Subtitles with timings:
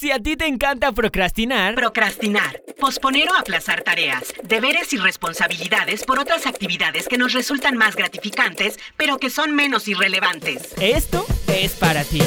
[0.00, 2.62] Si a ti te encanta procrastinar, Procrastinar.
[2.80, 8.78] Posponer o aplazar tareas, deberes y responsabilidades por otras actividades que nos resultan más gratificantes,
[8.96, 10.70] pero que son menos irrelevantes.
[10.80, 12.22] esto es para ti.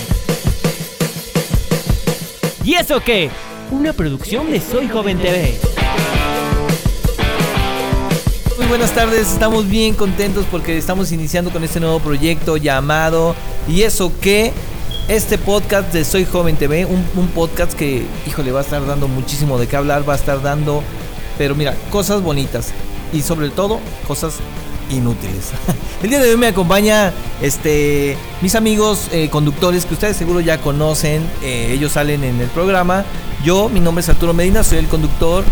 [2.63, 3.31] ¿Y eso qué?
[3.71, 5.57] Una producción de Soy Joven TV.
[8.59, 13.35] Muy buenas tardes, estamos bien contentos porque estamos iniciando con este nuevo proyecto llamado
[13.67, 14.53] ¿Y eso qué?
[15.09, 19.59] Este podcast de Soy Joven TV, un, podcast que, híjole, va a estar dando muchísimo
[19.59, 20.81] de qué hablar, va a estar dando,
[21.37, 22.71] pero mira, cosas bonitas
[23.11, 24.35] y sobre todo cosas
[24.89, 25.51] inútiles.
[26.03, 27.11] El día de hoy me acompaña
[27.41, 32.47] este, mis amigos eh, conductores que ustedes seguro ya conocen, eh, ellos salen en el
[32.47, 33.03] programa.
[33.43, 35.43] Yo, mi nombre es Arturo Medina, soy el conductor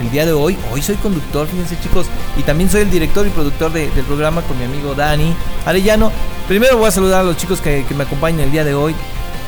[0.00, 0.56] el día de hoy.
[0.72, 2.06] Hoy soy conductor, fíjense chicos.
[2.36, 5.34] Y también soy el director y productor de- del programa con mi amigo Dani
[5.66, 6.10] Arellano.
[6.46, 8.94] Primero voy a saludar a los chicos que, que me acompañan el día de hoy.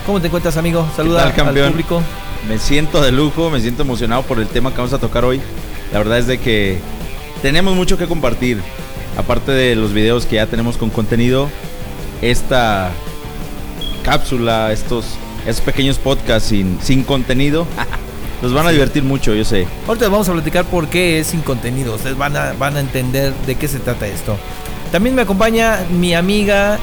[0.06, 0.86] ¿Cómo te encuentras, amigo?
[0.96, 2.02] Saluda tal, al público.
[2.48, 5.40] Me siento de lujo, me siento emocionado por el tema que vamos a tocar hoy.
[5.92, 6.78] La verdad es de que
[7.42, 8.60] tenemos mucho que compartir.
[9.16, 11.48] Aparte de los videos que ya tenemos con contenido,
[12.22, 12.90] esta
[14.04, 15.04] cápsula, estos,
[15.46, 17.66] estos pequeños podcasts sin, sin contenido,
[18.42, 19.66] nos van a divertir mucho, yo sé.
[19.86, 21.94] Ahorita vamos a platicar por qué es sin contenido.
[21.94, 24.36] Ustedes van a, van a entender de qué se trata esto.
[24.92, 26.78] También me acompaña mi amiga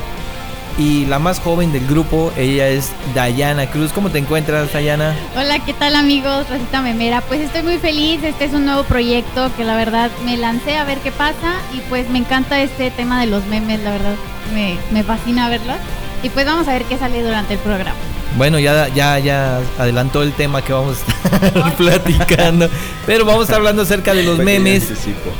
[0.77, 2.31] y la más joven del grupo.
[2.37, 3.91] Ella es Dayana Cruz.
[3.91, 5.15] ¿Cómo te encuentras, Dayana?
[5.35, 6.47] Hola, ¿qué tal amigos?
[6.49, 7.21] Rosita Memera.
[7.21, 10.83] Pues estoy muy feliz, este es un nuevo proyecto que la verdad me lancé a
[10.83, 14.15] ver qué pasa y pues me encanta este tema de los memes, la verdad
[14.53, 15.77] me, me fascina verlos.
[16.23, 17.99] Y pues vamos a ver qué sale durante el programa.
[18.35, 22.69] Bueno, ya, ya, ya adelantó el tema que vamos a estar platicando.
[23.05, 24.83] Pero vamos a estar hablando acerca de los memes.
[24.89, 25.31] anticipo.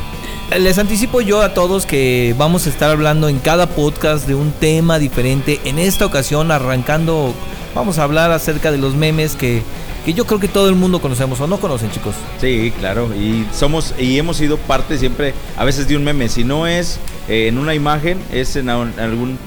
[0.58, 4.50] Les anticipo yo a todos que vamos a estar hablando en cada podcast de un
[4.50, 5.60] tema diferente.
[5.64, 7.34] En esta ocasión, arrancando,
[7.74, 9.62] vamos a hablar acerca de los memes que,
[10.06, 12.14] que yo creo que todo el mundo conocemos o no conocen, chicos.
[12.40, 16.30] Sí, claro, y somos y hemos sido parte siempre, a veces de un meme.
[16.30, 19.38] Si no es eh, en una imagen, es en algún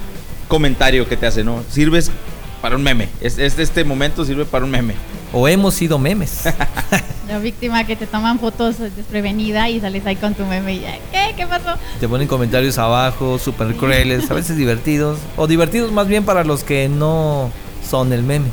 [0.47, 1.63] comentario que te hace, ¿no?
[1.71, 2.11] Sirves
[2.61, 3.09] para un meme.
[3.21, 4.93] Es, es- este momento sirve para un meme.
[5.33, 6.43] O hemos sido memes.
[7.27, 10.95] La víctima que te toman fotos desprevenida y sales ahí con tu meme y ya,
[11.11, 11.33] ¿qué?
[11.37, 11.77] ¿Qué pasó?
[11.99, 15.17] Te ponen comentarios abajo, súper crueles, a veces divertidos.
[15.37, 17.49] O divertidos más bien para los que no
[17.89, 18.47] son el meme.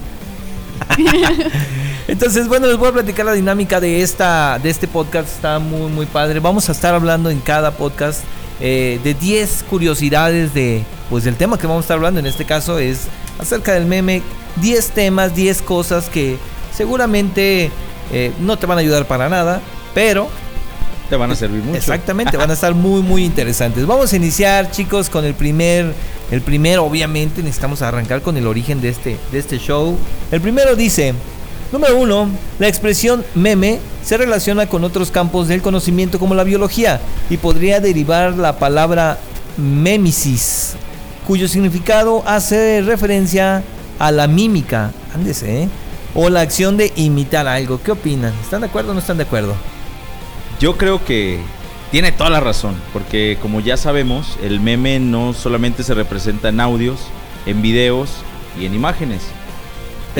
[2.08, 5.28] Entonces, bueno, les voy a platicar la dinámica de esta de este podcast.
[5.28, 6.40] Está muy, muy padre.
[6.40, 8.20] Vamos a estar hablando en cada podcast
[8.60, 12.20] eh, de 10 curiosidades de, pues, del tema que vamos a estar hablando.
[12.20, 13.06] En este caso es
[13.38, 14.22] acerca del meme.
[14.56, 16.36] 10 temas, 10 cosas que
[16.74, 17.70] seguramente
[18.12, 19.60] eh, no te van a ayudar para nada,
[19.94, 20.28] pero
[21.08, 21.78] Te van a servir mucho.
[21.78, 23.86] Exactamente, van a estar muy muy interesantes.
[23.86, 25.94] Vamos a iniciar, chicos, con el primer
[26.30, 29.96] el primero, obviamente necesitamos arrancar con el origen de este de este show.
[30.30, 31.14] El primero dice,
[31.72, 37.00] número uno, la expresión meme se relaciona con otros campos del conocimiento como la biología
[37.30, 39.18] y podría derivar la palabra
[39.56, 40.74] mémisis,
[41.26, 43.62] cuyo significado hace referencia
[43.98, 45.68] a la mímica, ándese, ¿eh?
[46.14, 47.80] o la acción de imitar algo.
[47.82, 48.32] ¿Qué opinan?
[48.40, 49.54] ¿Están de acuerdo o no están de acuerdo?
[50.60, 51.40] Yo creo que
[51.90, 56.60] tiene toda la razón, porque como ya sabemos, el meme no solamente se representa en
[56.60, 57.00] audios,
[57.46, 58.10] en videos
[58.58, 59.22] y en imágenes.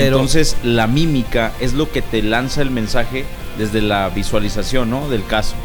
[0.03, 3.25] Pero- Entonces, la mímica es lo que te lanza el mensaje
[3.57, 5.09] desde la visualización, ¿no?
[5.09, 5.55] Del caso.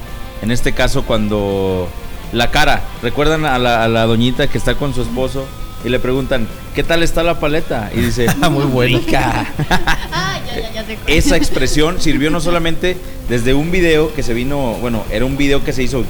[0.43, 1.89] En este caso, cuando
[2.33, 5.47] la cara, recuerdan a la, a la doñita que está con su esposo
[5.85, 7.91] y le preguntan, ¿qué tal está la paleta?
[7.95, 8.99] Y dice, Muy bueno.
[8.99, 9.47] "Rica".
[10.17, 12.97] Ah, ya, ya, ya esa expresión sirvió no solamente
[13.29, 16.05] desde un video que se vino, bueno, era un video que se hizo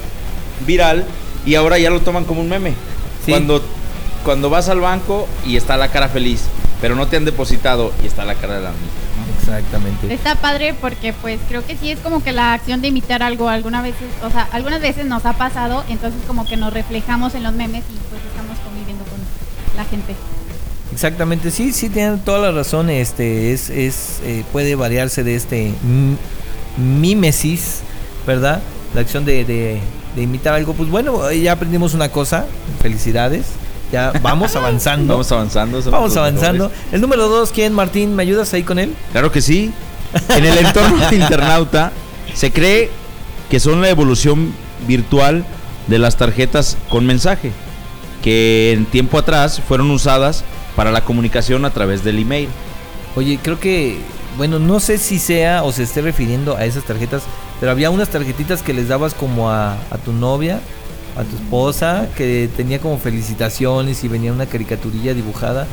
[0.67, 1.05] viral
[1.47, 2.71] y ahora ya lo toman como un meme.
[3.25, 3.31] Sí.
[3.31, 3.63] Cuando,
[4.25, 6.43] cuando vas al banco y está la cara feliz,
[6.81, 8.93] pero no te han depositado y está la cara de la amiga.
[9.39, 10.13] Exactamente.
[10.13, 13.49] Está padre porque pues creo que sí es como que la acción de imitar algo
[13.49, 17.43] algunas veces, o sea, algunas veces nos ha pasado, entonces como que nos reflejamos en
[17.43, 19.19] los memes y pues estamos conviviendo con
[19.77, 20.15] la gente.
[20.93, 22.89] Exactamente, sí, sí, tienen toda la razón.
[22.89, 26.17] Este es, es eh, puede variarse de este m-
[26.79, 27.81] mímesis,
[28.27, 28.61] ¿verdad?
[28.95, 29.81] La acción de, de-
[30.15, 30.73] de imitar algo.
[30.75, 32.47] Pues bueno, ya aprendimos una cosa.
[32.81, 33.47] Felicidades.
[33.93, 35.15] Ya vamos avanzando.
[35.15, 35.83] Vamos avanzando.
[35.91, 36.69] Vamos avanzando.
[36.69, 36.93] mejores.
[36.93, 38.15] El número dos, ¿quién, Martín?
[38.15, 38.95] ¿Me ayudas ahí con él?
[39.13, 39.73] Claro que sí.
[40.29, 41.93] En el entorno de internauta
[42.35, 42.91] se cree
[43.51, 44.53] que son la evolución
[44.87, 45.45] virtual
[45.87, 47.53] de las tarjetas con mensaje,
[48.23, 50.45] que en tiempo atrás fueron usadas
[50.77, 52.49] para la comunicación a través del email.
[53.17, 53.99] Oye, creo que,
[54.37, 57.23] bueno, no sé si sea o se esté refiriendo a esas tarjetas,
[57.61, 60.61] pero había unas tarjetitas que les dabas como a, a tu novia,
[61.17, 65.67] a tu esposa, que tenía como felicitaciones y venía una caricaturilla dibujada.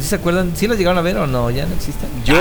[0.00, 0.52] ¿Sí se acuerdan?
[0.56, 1.50] ¿Sí las llegaron a ver o no?
[1.50, 2.08] ¿Ya no existen?
[2.24, 2.34] Yo,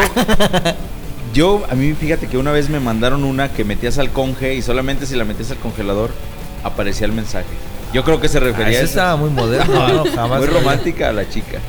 [1.33, 4.61] yo, a mí fíjate que una vez me mandaron una que metías al conge y
[4.61, 6.11] solamente si la metías al congelador
[6.63, 7.47] aparecía el mensaje.
[7.93, 10.05] Yo creo que se Ah, refería esa a estaba muy moderno, ¿no?
[10.15, 10.39] Jamás.
[10.39, 11.59] Muy romántica a la chica.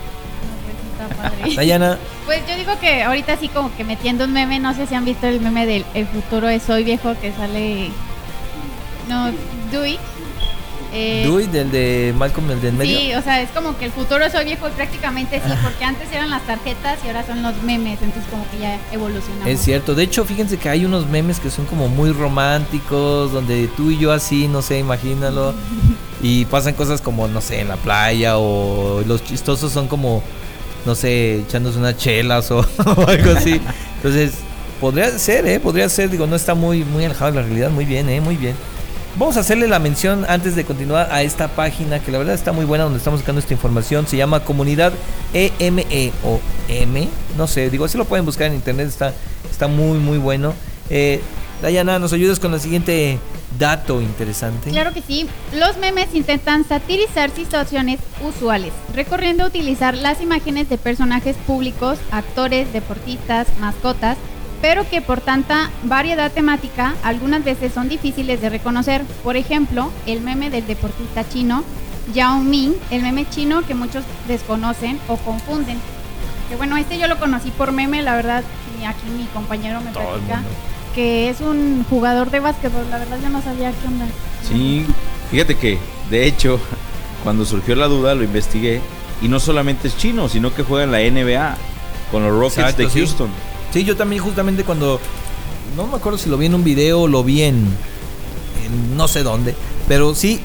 [1.43, 1.56] Pues.
[1.56, 4.94] Dayana, Pues yo digo que ahorita sí como que metiendo un meme, no sé si
[4.94, 7.90] han visto el meme del el futuro es hoy viejo que sale
[9.08, 9.31] no
[9.70, 9.99] Dewey.
[10.94, 12.98] Eh, Dewey, del de Malcolm, el del medio.
[12.98, 15.84] Sí, o sea, es como que el futuro es hoy viejo y prácticamente sí, porque
[15.84, 19.46] antes eran las tarjetas y ahora son los memes, entonces como que ya evolucionamos.
[19.46, 23.68] Es cierto, de hecho, fíjense que hay unos memes que son como muy románticos, donde
[23.68, 25.54] tú y yo así, no sé, imagínalo,
[26.22, 30.22] y pasan cosas como, no sé, en la playa, o los chistosos son como,
[30.84, 32.58] no sé, echándose unas chelas o,
[32.96, 33.58] o algo así.
[33.96, 34.34] Entonces,
[34.78, 35.58] podría ser, ¿eh?
[35.58, 38.20] Podría ser, digo, no está muy, muy alejado de la realidad, muy bien, ¿eh?
[38.20, 38.56] Muy bien.
[39.16, 42.52] Vamos a hacerle la mención antes de continuar a esta página que la verdad está
[42.52, 44.06] muy buena donde estamos sacando esta información.
[44.06, 44.94] Se llama Comunidad
[45.34, 49.12] EME o M, no sé, digo, así lo pueden buscar en internet, está,
[49.50, 50.54] está muy muy bueno.
[50.88, 51.20] Eh,
[51.60, 53.18] Dayana, ¿nos ayudas con el siguiente
[53.58, 54.70] dato interesante?
[54.70, 55.28] Claro que sí.
[55.54, 63.46] Los memes intentan satirizar situaciones usuales, recorriendo utilizar las imágenes de personajes públicos, actores, deportistas,
[63.60, 64.16] mascotas,
[64.62, 69.02] pero que por tanta variedad temática algunas veces son difíciles de reconocer.
[69.22, 71.64] Por ejemplo, el meme del deportista chino
[72.14, 75.78] Yao Ming, el meme chino que muchos desconocen o confunden.
[76.48, 78.44] Que bueno, este yo lo conocí por meme, la verdad,
[78.80, 80.42] y aquí mi compañero me Todo platica
[80.94, 84.06] que es un jugador de básquetbol, la verdad yo no sabía qué onda.
[84.46, 84.86] Sí,
[85.30, 85.78] fíjate que,
[86.10, 86.60] de hecho,
[87.24, 88.80] cuando surgió la duda lo investigué
[89.20, 91.56] y no solamente es chino, sino que juega en la NBA
[92.10, 92.90] con los Rockets Exacto, de.
[92.90, 93.28] Houston.
[93.28, 95.00] Sí, yo también justamente cuando...
[95.76, 97.66] No me acuerdo si lo vi en un video o lo vi en,
[98.66, 99.54] en no sé dónde.
[99.88, 100.38] Pero sí,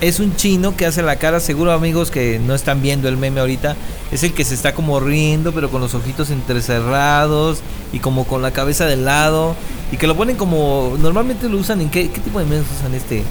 [0.00, 1.38] es un chino que hace la cara.
[1.38, 3.76] Seguro amigos que no están viendo el meme ahorita.
[4.10, 7.60] Es el que se está como riendo, pero con los ojitos entrecerrados
[7.92, 9.54] y como con la cabeza de lado.
[9.92, 10.96] Y que lo ponen como...
[10.98, 13.22] Normalmente lo usan en qué, qué tipo de memes usan este,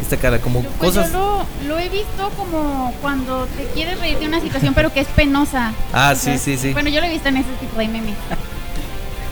[0.00, 0.38] esta cara.
[0.40, 1.10] Como Pues cosas...
[1.12, 5.00] yo lo, lo he visto como cuando te quieres reír de una situación pero que
[5.00, 5.72] es penosa.
[5.92, 6.72] Ah, O sea, sí, sí, sí.
[6.72, 8.14] Bueno, yo lo he visto en ese tipo de memes.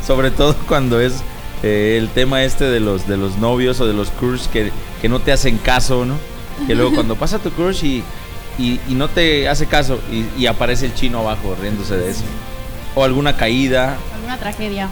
[0.09, 1.23] Sobre todo cuando es
[1.63, 4.73] eh, el tema este de los de los novios o de los crush que,
[5.03, 6.17] que no te hacen caso, ¿no?
[6.67, 8.03] Que luego cuando pasa tu crush y,
[8.59, 12.25] y, y no te hace caso y, y aparece el chino abajo riéndose de eso.
[12.95, 13.99] O alguna caída.
[14.15, 14.89] Alguna tragedia.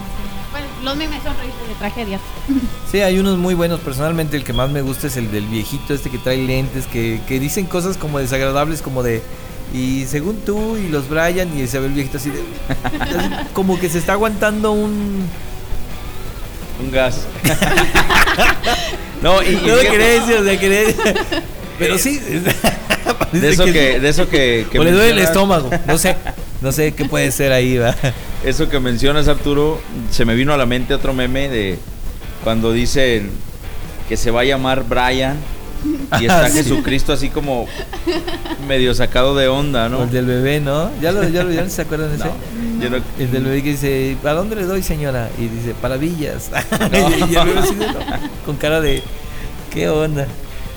[0.53, 2.21] Bueno, los memes son reírse de tragedias.
[2.93, 3.81] Sí, hay unos muy buenos.
[3.81, 7.21] Personalmente, el que más me gusta es el del viejito este que trae lentes, que,
[7.27, 9.23] que dicen cosas como desagradables, como de.
[9.75, 12.41] Y según tú y los Brian, y se ve el viejito así de.
[13.53, 15.27] como que se está aguantando un.
[16.81, 17.27] Un gas.
[19.23, 21.15] no, y, y No de fíjate, creencia, de creencia.
[21.79, 22.19] Pero sí.
[23.33, 25.71] de eso que, de eso que, que o le duele el estómago.
[25.87, 26.17] No sé.
[26.61, 27.95] No sé qué puede ser ahí, va.
[28.45, 29.81] Eso que mencionas, Arturo,
[30.11, 31.79] se me vino a la mente otro meme de
[32.43, 33.31] cuando dicen
[34.09, 35.37] que se va a llamar Brian
[36.21, 36.59] y está Ah, sí.
[36.59, 37.67] Jesucristo así como
[38.67, 40.03] medio sacado de onda, O ¿no?
[40.05, 40.91] El del bebé, ¿no?
[41.01, 42.25] ¿Ya lo, ya lo ya se acuerdan de ese?
[42.25, 45.29] No, yo no- El del bebé que dice, ¿a dónde le doy, señora?
[45.39, 46.51] Y dice, para villas.
[46.91, 47.11] No.
[47.27, 47.87] y el bebé así de,
[48.45, 49.03] con cara de,
[49.73, 50.27] ¿qué onda?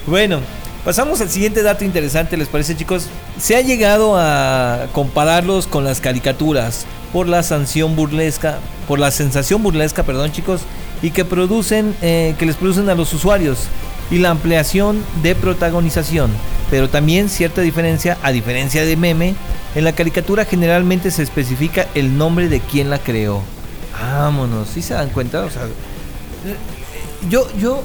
[0.07, 0.39] Bueno,
[0.85, 3.07] pasamos al siguiente dato interesante, ¿les parece, chicos?
[3.39, 9.61] Se ha llegado a compararlos con las caricaturas por la sanción burlesca, por la sensación
[9.63, 10.61] burlesca, perdón, chicos,
[11.01, 13.59] y que producen, eh, que les producen a los usuarios
[14.11, 16.31] y la ampliación de protagonización,
[16.69, 19.35] pero también cierta diferencia, a diferencia de meme,
[19.75, 23.42] en la caricatura generalmente se especifica el nombre de quien la creó.
[23.94, 25.44] Vámonos, ¿sí se dan cuenta?
[25.44, 25.63] O sea,
[27.30, 27.81] yo, yo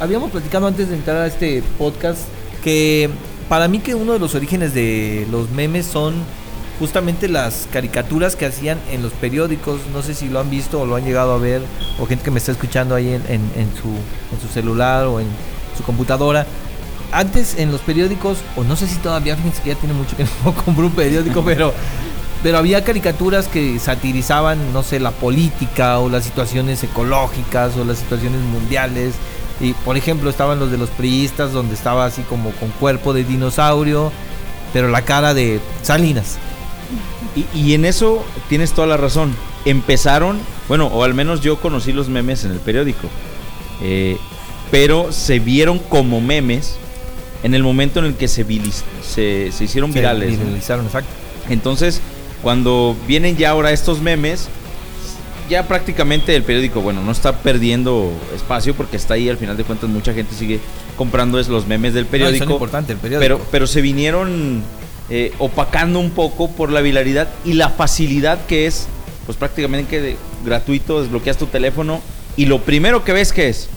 [0.00, 2.20] habíamos platicado antes de entrar a este podcast
[2.62, 3.08] que
[3.48, 6.14] para mí que uno de los orígenes de los memes son
[6.78, 9.80] justamente las caricaturas que hacían en los periódicos.
[9.94, 11.62] No sé si lo han visto o lo han llegado a ver,
[11.98, 15.20] o gente que me está escuchando ahí en, en- en su, en su celular o
[15.20, 15.26] en
[15.76, 16.46] su computadora.
[17.12, 20.24] Antes en los periódicos, o no sé si todavía, fíjense que ya tiene mucho que
[20.44, 21.72] no compro un periódico, pero,
[22.42, 27.98] pero había caricaturas que satirizaban, no sé, la política o las situaciones ecológicas o las
[27.98, 29.14] situaciones mundiales.
[29.60, 33.24] Y por ejemplo, estaban los de los priistas, donde estaba así como con cuerpo de
[33.24, 34.12] dinosaurio,
[34.72, 36.36] pero la cara de Salinas.
[37.34, 39.34] Y, y en eso tienes toda la razón.
[39.64, 43.08] Empezaron, bueno, o al menos yo conocí los memes en el periódico,
[43.82, 44.18] eh,
[44.70, 46.74] pero se vieron como memes
[47.42, 48.44] en el momento en el que se,
[49.02, 50.32] se, se hicieron Se virales.
[50.38, 50.44] ¿no?
[50.44, 51.10] viralizaron, exacto.
[51.48, 52.00] Entonces,
[52.42, 54.48] cuando vienen ya ahora estos memes,
[55.48, 59.62] ya prácticamente el periódico, bueno, no está perdiendo espacio porque está ahí, al final de
[59.64, 60.58] cuentas mucha gente sigue
[60.96, 62.52] comprando es los memes del No, y son periódico.
[62.54, 63.20] importantes el periódico.
[63.38, 64.62] pero, pero se vinieron
[65.08, 68.88] eh, opacando un poco por la viralidad y la facilidad que es,
[69.24, 72.00] pues prácticamente que de- gratuito, desbloqueas tu teléfono
[72.36, 73.68] y lo primero que ves que es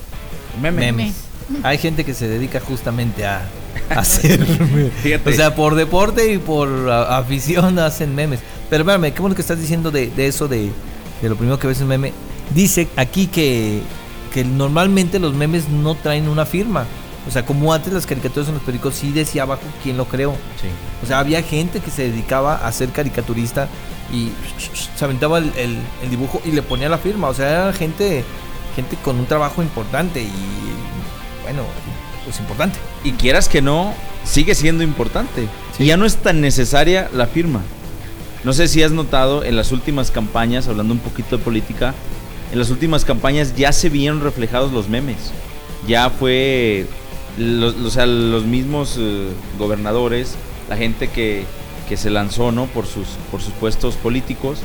[0.60, 0.92] meme.
[0.92, 1.16] Memes.
[1.64, 3.42] Hay gente que se dedica justamente a,
[3.90, 4.92] a hacer memes.
[5.26, 8.40] O sea, por deporte y por a- afición hacen memes.
[8.70, 10.70] Pero espérame, qué bueno que estás diciendo de, de eso de,
[11.22, 12.14] de lo primero que ves en meme.
[12.54, 13.82] Dice aquí que,
[14.34, 16.86] que normalmente los memes no traen una firma.
[17.28, 20.32] O sea, como antes las caricaturas en los periódicos sí decía abajo quién lo creó.
[20.62, 20.68] Sí.
[21.04, 23.68] O sea, había gente que se dedicaba a ser caricaturista
[24.14, 24.30] y
[24.96, 27.28] se aventaba el, el- el dibujo y le ponía la firma.
[27.28, 28.24] O sea, era gente,
[28.82, 30.32] gente con un trabajo importante y,
[31.44, 31.64] bueno,
[32.24, 32.80] pues importante.
[33.04, 33.94] Y quieras que no,
[34.24, 35.48] sigue siendo importante.
[35.78, 35.84] Sí.
[35.84, 37.62] Y ya no es tan necesaria la firma.
[38.44, 41.94] No sé si has notado en las últimas campañas, hablando un poquito de política,
[42.52, 45.32] en las últimas campañas ya se vieron reflejados los memes.
[45.88, 46.86] Ya fue,
[47.38, 50.36] los, o sea, los mismos eh, gobernadores,
[50.70, 51.44] la gente que,
[51.90, 52.68] que se lanzó ¿no?
[52.68, 54.60] por, sus, por sus puestos políticos,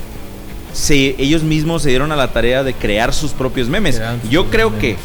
[0.74, 4.00] se, ellos mismos se dieron a la tarea de crear sus propios memes.
[4.22, 4.80] Sus Yo creo memes.
[4.82, 4.96] que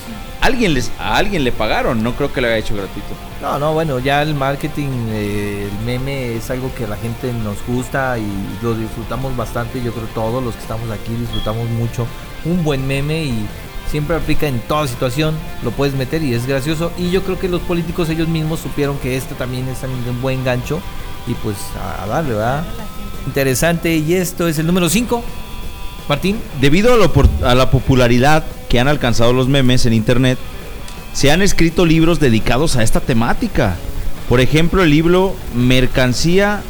[0.41, 3.07] alguien les, a alguien le pagaron, no creo que lo haya hecho gratuito.
[3.41, 7.31] No, no, bueno, ya el marketing, eh, el meme es algo que a la gente
[7.31, 8.25] nos gusta y
[8.61, 9.81] lo disfrutamos bastante.
[9.81, 12.05] Yo creo que todos los que estamos aquí disfrutamos mucho
[12.45, 13.45] un buen meme y
[13.89, 15.35] siempre aplica en toda situación.
[15.63, 16.91] Lo puedes meter y es gracioso.
[16.97, 20.43] Y yo creo que los políticos ellos mismos supieron que este también es un buen
[20.43, 20.81] gancho
[21.27, 22.65] y pues a, a darle, ¿verdad?
[23.25, 23.95] Interesante.
[23.95, 25.23] Y esto es el número 5.
[26.09, 26.37] Martín.
[26.59, 30.37] Debido a, la opor- a la popularidad que han alcanzado los memes en internet,
[31.13, 33.75] se han escrito libros dedicados a esta temática.
[34.27, 36.61] Por ejemplo, el libro Mercancía,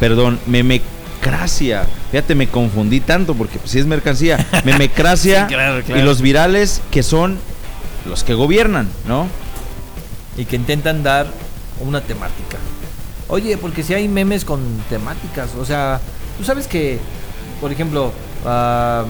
[0.00, 1.86] perdón, Memecracia.
[2.10, 6.00] Fíjate, me confundí tanto porque si es mercancía, Memecracia Sí, claro, claro.
[6.00, 7.38] y los virales que son
[8.06, 9.26] los que gobiernan, ¿no?
[10.36, 11.26] y que intentan dar
[11.80, 12.58] una temática.
[13.26, 16.00] Oye, porque si hay memes con temáticas, o sea,
[16.38, 16.98] tú sabes que,
[17.60, 18.12] por ejemplo,
[18.46, 19.06] am,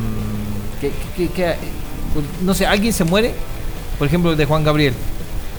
[0.81, 1.55] que, que- que-
[2.43, 3.33] no sé, alguien se muere,
[3.99, 4.95] por ejemplo, de Juan Gabriel,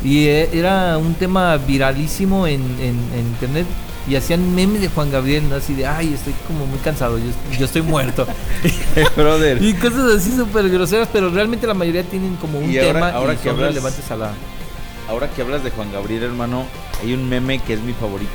[0.03, 3.65] y eh, era un tema viralísimo en, en- en internet.
[4.07, 5.55] Y hacían memes de Juan Gabriel, ¿no?
[5.57, 7.25] Así de, ay, estoy como muy cansado, yo,
[7.59, 8.25] yo estoy muerto.
[9.15, 9.61] Brother.
[9.61, 13.09] y cosas así súper groseras, pero realmente la mayoría tienen como un Y ahora- tema
[13.11, 14.31] ahora y que son hablas- relevantes a la...
[15.09, 16.65] Ahora que hablas de Juan Gabriel, hermano,
[17.03, 18.31] hay un meme que es mi favorito.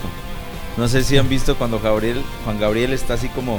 [0.76, 3.58] No sé si han visto cuando Gabriel, Juan Gabriel está así como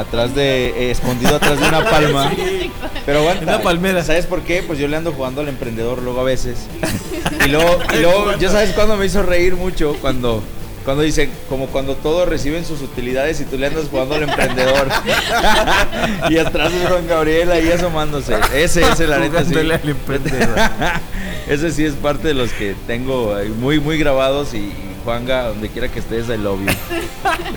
[0.00, 2.32] atrás de, eh, escondido atrás de una palma.
[3.06, 4.02] Pero bueno, Una palmera.
[4.04, 4.62] ¿Sabes por qué?
[4.62, 6.66] Pues yo le ando jugando al emprendedor luego a veces.
[7.44, 10.42] Y luego, y luego yo sabes cuándo me hizo reír mucho cuando
[10.84, 14.88] cuando dicen como cuando todos reciben sus utilidades y tú le andas jugando al emprendedor.
[16.30, 18.34] y atrás de Juan Gabriel ahí asomándose.
[18.54, 19.54] Ese ese la neta sí.
[19.54, 20.58] Al emprendedor.
[21.46, 24.54] Ese sí es parte de los que tengo muy, muy grabados.
[24.54, 24.72] Y
[25.08, 26.68] Juanga, donde quiera que estés, love you.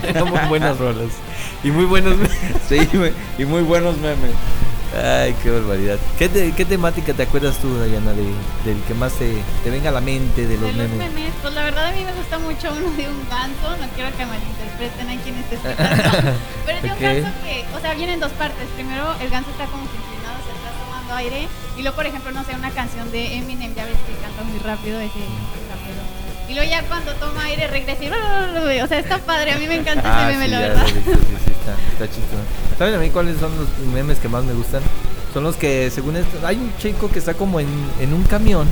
[0.00, 1.12] Tenemos buenas rolas.
[1.62, 2.32] Y muy buenos memes.
[2.68, 2.78] Sí,
[3.36, 4.30] y muy buenos memes.
[4.96, 5.98] Ay, qué barbaridad.
[6.18, 8.24] ¿Qué, te- qué temática te acuerdas tú, Dayana, de,
[8.64, 11.12] del que más te, te venga a la mente de los de los memes?
[11.12, 14.08] memes, pues la verdad a mí me gusta mucho uno de un ganso, no quiero
[14.16, 16.32] que malinterpreten a quien esté escuchando,
[16.64, 18.64] pero es de un ganso que, o sea, viene en dos partes.
[18.76, 22.32] Primero, el ganso está como que inclinado hacia atrás tomando aire, y luego, por ejemplo,
[22.32, 25.00] no sé, una canción de Eminem, ya ves que canta muy rápido.
[26.48, 28.08] Y luego ya cuando toma aire regresa y...
[28.80, 30.86] O sea, está padre, a mí me encanta Ah, ese meme, sí, la verdad.
[30.86, 32.42] sí, sí, está, está chistoso.
[32.78, 34.82] ¿Saben a mí cuáles son los memes que más me gustan?
[35.32, 37.68] Son los que, según esto, hay un chico que está como en,
[38.00, 38.66] en un camión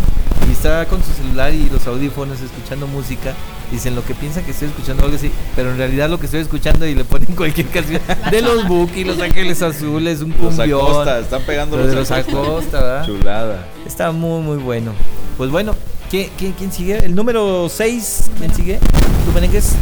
[0.49, 3.33] y está con su celular y los audífonos escuchando música.
[3.71, 6.41] Dicen lo que piensa que estoy escuchando algo así, pero en realidad lo que estoy
[6.41, 10.81] escuchando y le ponen cualquier canción de los Buki, los Ángeles Azules, un Los cumbión.
[10.81, 13.07] Acosta, están pegando Lo los, de los Acosta, ¿verdad?
[13.07, 13.67] Chulada.
[13.87, 14.93] Está muy, muy bueno.
[15.39, 15.75] Pues bueno,
[16.11, 16.99] ¿quién, quién, quién sigue?
[17.05, 18.79] El número 6, ¿quién sigue?
[19.25, 19.75] ¿Tú, Meneses?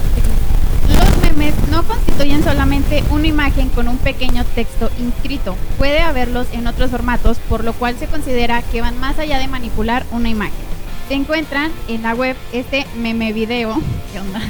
[0.89, 5.57] Los memes no constituyen solamente una imagen con un pequeño texto inscrito.
[5.79, 9.49] Puede haberlos en otros formatos, por lo cual se considera que van más allá de
[9.49, 10.69] manipular una imagen.
[11.09, 13.81] Se encuentran en la web este meme video
[14.13, 14.43] ¿qué onda?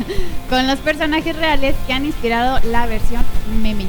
[0.51, 3.23] con los personajes reales que han inspirado la versión
[3.63, 3.87] meme.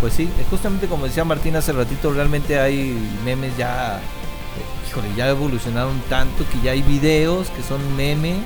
[0.00, 4.00] Pues sí, es justamente como decía Martín hace ratito, realmente hay memes ya,
[4.94, 8.36] híjole, ya evolucionaron tanto que ya hay videos que son meme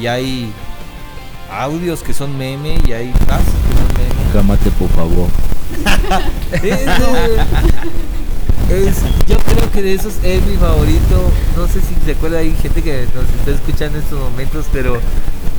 [0.00, 0.52] y hay
[1.50, 4.32] audios que son meme y hay frases que son meme.
[4.32, 5.28] Cámate, por favor.
[8.70, 11.30] Es, es- yo creo que de esos es mi favorito.
[11.56, 14.98] No sé si se acuerda, hay gente que nos está escuchando en estos momentos, pero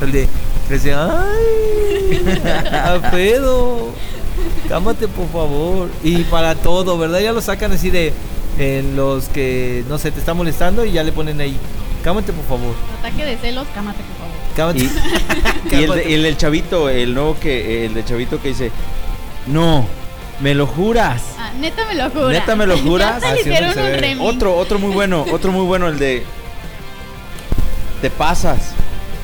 [0.01, 0.27] el de
[0.69, 2.21] dice, ¡ay!
[2.71, 3.89] ¡Alfredo!
[4.69, 5.89] Cámate por favor.
[6.03, 7.19] Y para todo, ¿verdad?
[7.19, 8.13] Ya lo sacan así de
[8.57, 11.57] en los que, no sé, te está molestando y ya le ponen ahí,
[12.03, 12.75] cámate por favor.
[12.99, 14.31] Ataque de celos, cámate por favor.
[14.55, 14.79] Cálmate.
[14.79, 18.71] Y, y el, de- el del chavito, el nuevo que, el de chavito que dice,
[19.47, 19.85] no,
[20.41, 21.21] me lo juras.
[21.37, 22.29] Ah, neta me lo juro.
[22.29, 23.23] ¿Neta me lo juras?
[23.23, 23.33] Ah,
[24.19, 24.21] un.
[24.27, 26.25] Otro, otro muy bueno, otro muy bueno, el de,
[28.01, 28.71] te pasas.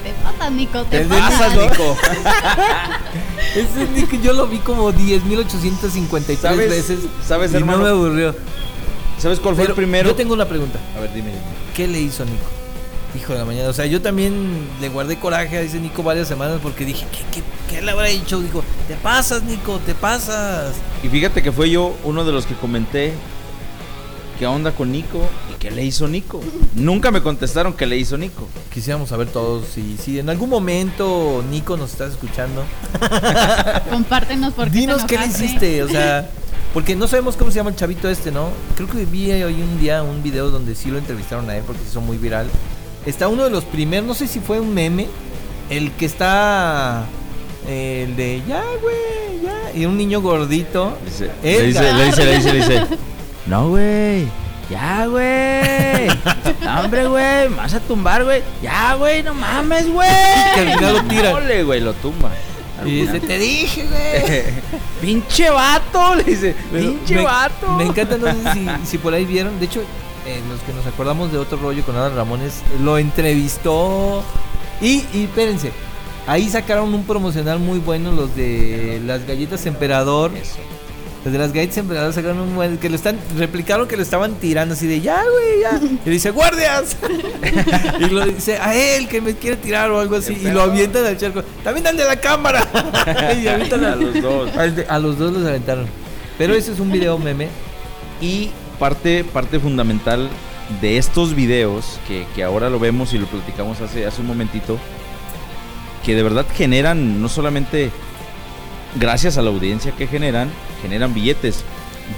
[0.04, 1.54] Te pasas, Nico, te de pasas.
[1.54, 1.98] Nico.
[3.56, 6.70] Ese Nick yo lo vi como 10.853 ¿Sabes?
[6.70, 7.00] veces.
[7.26, 7.84] ¿Sabes, y no hermano?
[7.84, 8.36] me aburrió.
[9.18, 10.10] ¿Sabes cuál fue Pero el primero?
[10.10, 10.80] Yo tengo una pregunta.
[10.96, 11.42] A ver, dime, dime.
[11.76, 12.46] ¿Qué le hizo Nico?
[13.16, 13.70] Hijo de la mañana.
[13.70, 17.20] O sea, yo también le guardé coraje a ese Nico varias semanas porque dije, ¿qué,
[17.32, 18.40] qué, qué le habrá dicho?
[18.42, 20.76] Dijo, te pasas, Nico, te pasas.
[21.04, 23.14] Y fíjate que fue yo uno de los que comenté
[24.38, 26.42] qué onda con Nico y qué le hizo Nico.
[26.76, 28.48] Nunca me contestaron qué le hizo Nico.
[28.72, 32.64] Quisiéramos saber todos si, si en algún momento Nico nos estás escuchando.
[33.90, 36.30] Compártenos por qué Dinos te qué le hiciste, o sea,
[36.78, 38.50] porque no sabemos cómo se llama el chavito este, ¿no?
[38.76, 41.82] Creo que vi hoy un día un video donde sí lo entrevistaron a él porque
[41.82, 42.48] se hizo muy viral.
[43.04, 45.08] Está uno de los primeros, no sé si fue un meme,
[45.72, 47.06] el que está
[47.68, 50.96] eh, el de ya, güey, ya, y un niño gordito.
[51.04, 52.86] Dice- le dice, le dice, le dice, le dice.
[53.48, 54.28] No, güey.
[54.70, 56.10] Ya, güey.
[56.78, 57.48] Hombre, güey.
[57.56, 58.44] Vas a tumbar, güey.
[58.62, 59.24] Ya, güey.
[59.24, 60.08] No mames, güey.
[60.54, 61.36] Que al final lo.
[61.38, 61.80] Ole, güey.
[61.80, 62.30] Lo tumba.
[62.86, 64.44] Y dice, te dije, güey.
[65.02, 66.16] Pinche vato.
[66.16, 66.56] Le dice.
[66.72, 67.72] Pinche me, vato.
[67.74, 69.60] Me encanta, no sé si, si por ahí vieron.
[69.60, 69.82] De hecho,
[70.26, 74.24] eh, los que nos acordamos de otro rollo con Adal Ramones, lo entrevistó.
[74.82, 75.72] Y, y espérense,
[76.28, 80.36] ahí sacaron un promocional muy bueno, los de las galletas Emperador.
[80.36, 80.60] Eso.
[81.28, 82.78] Los de las galletas Emperador sacaron un buen.
[82.78, 83.20] Que lo están.
[83.38, 85.98] Replicaron que lo estaban tirando así de ya, güey, ya.
[86.06, 86.96] Y dice, ¡guardias!
[88.00, 90.38] y lo dice a él que me quiere tirar o algo así.
[90.42, 91.44] Y lo avientan al charco.
[91.66, 92.66] También al de la cámara.
[93.44, 94.52] y avientan A los dos.
[94.88, 95.86] a los dos los aventaron.
[96.38, 97.50] Pero ese es un video meme.
[98.22, 100.30] Y parte, parte fundamental
[100.80, 104.78] de estos videos, que, que ahora lo vemos y lo platicamos hace, hace un momentito,
[106.06, 107.92] que de verdad generan, no solamente
[108.96, 110.50] gracias a la audiencia que generan,
[110.82, 111.64] generan billetes.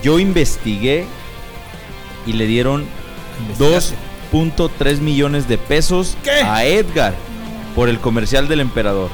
[0.03, 1.05] Yo investigué
[2.25, 2.85] y le dieron
[3.49, 3.95] Investigaste.
[4.31, 6.31] 2.3 millones de pesos ¿Qué?
[6.43, 7.13] a Edgar
[7.75, 9.09] por el comercial del emperador.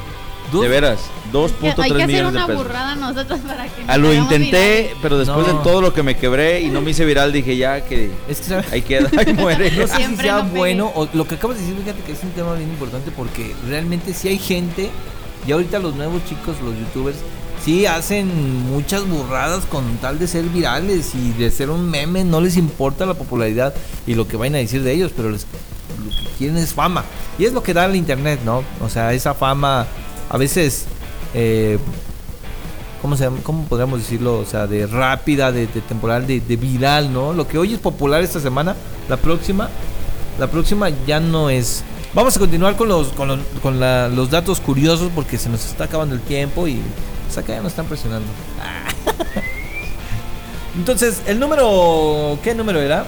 [0.52, 1.00] Dos- De veras,
[1.32, 2.64] Que 2.3 Hay que hacer millones de una pesos.
[2.64, 5.54] burrada nosotros para que Ah, lo intenté, pero después No.
[5.58, 8.40] de todo lo que me quebré y no me hice viral, dije ya que Es
[8.40, 8.72] que ¿sabes?
[8.72, 9.72] ahí queda, ahí muere.
[9.72, 12.24] No sé si sea no bueno o lo que acabas de decir, fíjate que es
[12.24, 14.90] un tema bien importante porque realmente sí hay gente
[15.48, 17.18] y ahorita los nuevos chicos, los youtubers,
[17.66, 22.40] sí hacen muchas burradas con tal de ser virales y de ser un meme, no
[22.40, 23.74] les importa la popularidad
[24.08, 25.46] y lo que vayan a decir de ellos, pero les-
[26.04, 27.04] lo que quieren es fama.
[27.40, 28.64] Y es lo que da el internet, ¿no?
[28.82, 29.86] O sea, esa fama
[30.30, 30.86] a veces...
[31.34, 31.78] Eh,
[33.02, 33.30] ¿Cómo, se?
[33.44, 34.40] ¿Cómo podríamos decirlo?
[34.40, 37.34] O sea, de rápida, de, temporal, de, de viral, ¿no?
[37.34, 38.76] Lo que hoy es popular esta semana,
[39.08, 39.70] la próxima,
[40.40, 41.84] la próxima ya no es.
[42.16, 45.66] Vamos a continuar con los, con los, con la- los datos curiosos porque se nos
[45.66, 46.80] está acabando el tiempo y
[47.38, 48.28] acá ya nos están presionando.
[50.78, 53.06] Entonces, el número, ¿qué número era?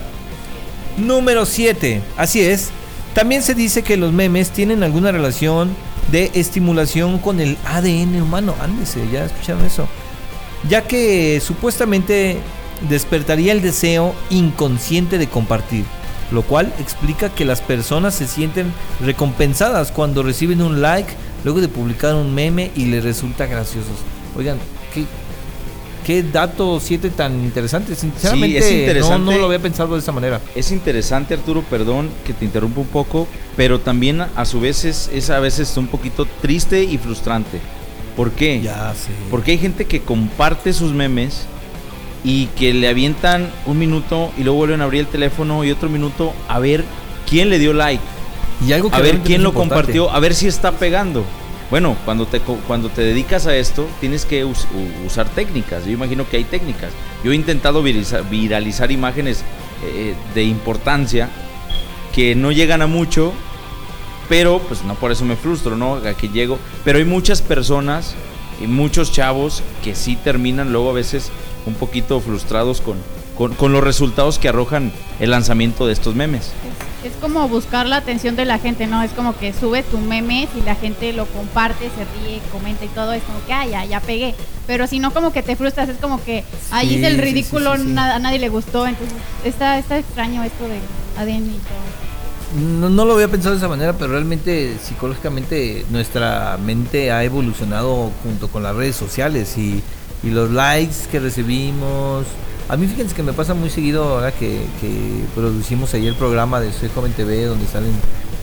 [0.97, 2.69] Número 7, así es.
[3.13, 5.75] También se dice que los memes tienen alguna relación
[6.11, 8.55] de estimulación con el ADN humano.
[8.61, 9.87] Ándese, ya escucharon eso.
[10.69, 12.37] Ya que supuestamente
[12.89, 15.85] despertaría el deseo inconsciente de compartir,
[16.31, 18.71] lo cual explica que las personas se sienten
[19.03, 21.11] recompensadas cuando reciben un like
[21.43, 23.97] luego de publicar un meme y les resulta graciosos.
[24.35, 24.57] Oigan,
[24.93, 25.05] qué,
[26.05, 27.95] qué dato 7 tan interesante.
[27.95, 29.31] Sinceramente, no- interesante.
[29.31, 30.41] No, lo había pensado de esa manera.
[30.55, 35.09] Es interesante, Arturo, perdón que te interrumpa un poco, pero también a su vez es,
[35.13, 37.59] es a veces un poquito triste y frustrante.
[38.15, 38.61] ¿Por qué?
[38.61, 38.93] Ya.
[39.29, 41.45] Porque hay gente que comparte sus memes
[42.23, 45.87] y que le avientan un minuto y luego vuelven a abrir el teléfono y otro
[45.87, 46.83] minuto a ver
[47.29, 48.03] quién le dio like,
[48.67, 49.75] y algo que a ver quién es lo importante.
[49.75, 51.23] compartió, a ver si está pegando.
[51.69, 55.85] Bueno, cuando te, cuando te dedicas a esto, tienes que usar técnicas.
[55.85, 56.91] Yo imagino que hay técnicas.
[57.23, 59.43] Yo he intentado viralizar, viralizar imágenes
[59.83, 61.29] eh, de importancia
[62.15, 63.33] que no llegan a mucho,
[64.29, 65.95] pero pues no por eso me frustro, ¿no?
[65.95, 66.57] A que llego.
[66.85, 68.15] Pero hay muchas personas
[68.61, 71.31] y muchos chavos que sí terminan luego a veces
[71.65, 72.97] un poquito frustrados con,
[73.37, 76.53] con, con los resultados que arrojan el lanzamiento de estos memes.
[77.03, 79.01] Es, es como buscar la atención de la gente, ¿no?
[79.03, 82.89] Es como que subes tu meme, si la gente lo comparte, se ríe, comenta y
[82.89, 84.35] todo, es como que, ah, ya, ya pegué.
[84.65, 87.73] Pero si no, como que te frustras, es como que ahí Sí, hice el ridículo,
[87.75, 87.93] sí, sí, sí.
[87.93, 88.85] nada- a nadie le gustó.
[88.87, 90.81] Entonces, está, está extraño esto del
[91.17, 92.61] ADN y todo.
[92.79, 98.09] No, no lo había pensado de esa manera, pero realmente psicológicamente nuestra mente ha evolucionado
[98.23, 99.83] junto con las redes sociales y,
[100.23, 102.25] y los likes que recibimos.
[102.69, 106.59] A mí fíjense que me pasa muy seguido ahora que, que producimos ahí el programa
[106.59, 107.91] de Soy Joven TV donde salen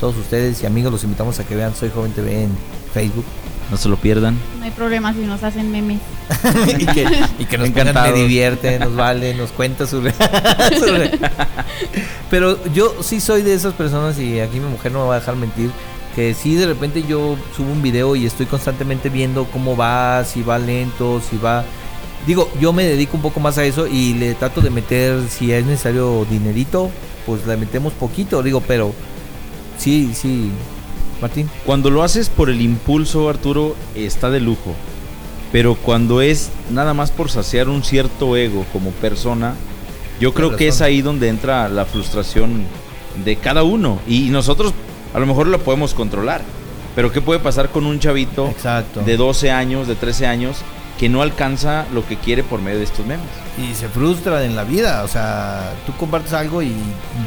[0.00, 2.50] todos ustedes y amigos los invitamos a que vean Soy Joven TV en
[2.94, 3.24] Facebook.
[3.70, 4.38] No se lo pierdan.
[4.58, 5.98] No hay problema si nos hacen memes.
[6.78, 7.06] y, que,
[7.38, 11.18] y que nos pongan, me divierte, nos vale, nos cuenta su, su-
[12.30, 15.20] Pero yo sí soy de esas personas y aquí mi mujer no me va a
[15.20, 15.70] dejar mentir
[16.14, 20.42] que si de repente yo subo un video y estoy constantemente viendo cómo va, si
[20.42, 21.64] va lento, si va
[22.26, 25.52] digo, yo me dedico un poco más a eso y le trato de meter si
[25.52, 26.90] es necesario dinerito,
[27.26, 28.92] pues le metemos poquito, digo, pero
[29.78, 30.50] sí, sí.
[31.20, 34.74] Martín, Cuando lo haces por el impulso, Arturo, está de lujo.
[35.52, 39.54] Pero cuando es nada más por saciar un cierto ego como persona,
[40.20, 42.64] yo creo que es ahí donde entra la frustración
[43.24, 44.00] de cada uno.
[44.08, 44.74] Y nosotros
[45.14, 46.42] a lo mejor lo podemos controlar.
[46.96, 49.02] Pero ¿qué puede pasar con un chavito exacto.
[49.02, 50.58] de 12 años, de 13 años,
[50.98, 53.26] que no alcanza lo que quiere por medio de estos memes?
[53.58, 56.72] Y se frustra en la vida, o sea, tú compartes algo y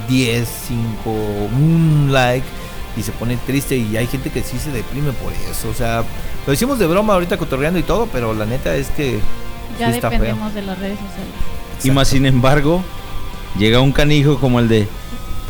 [0.10, 2.46] 10, 5, un like
[2.98, 6.04] y se pone triste y hay gente que sí se deprime por eso, o sea,
[6.46, 9.20] lo decimos de broma ahorita cotorreando y todo, pero la neta es que
[9.80, 10.20] Ya sí está feo.
[10.20, 11.34] dependemos de las redes sociales.
[11.84, 12.84] Y más sin embargo,
[13.60, 14.88] llega un canijo como el de,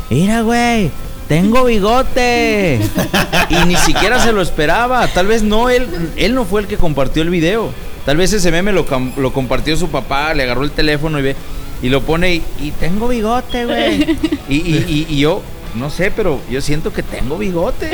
[0.09, 0.91] mira güey,
[1.27, 2.79] tengo bigote.
[3.49, 5.07] y ni siquiera se lo esperaba.
[5.07, 7.71] Tal vez no, él, él no fue el que compartió el video.
[8.07, 8.85] Tal vez ese meme lo,
[9.33, 11.35] compartió su papá, le agarró el teléfono y ve
[11.81, 14.17] y lo pone y, y tengo bigote, güey.
[14.49, 15.41] Y, y- y- y yo,
[15.75, 17.91] no sé, pero yo siento que tengo bigote.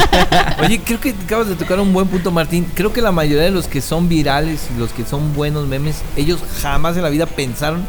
[0.64, 2.66] Oye, creo que acabas de tocar un buen punto, Martín.
[2.74, 5.96] Creo que la mayoría de los que son virales y los que son buenos memes,
[6.16, 7.84] ellos jamás en la vida pensaron